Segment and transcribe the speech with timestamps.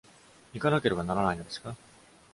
[0.55, 1.75] 行かなければならないのですか？